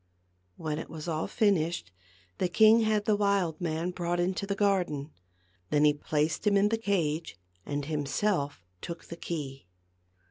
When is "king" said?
2.49-2.79